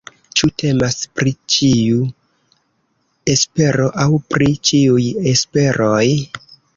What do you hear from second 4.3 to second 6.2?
pri ĉiuj esperoj?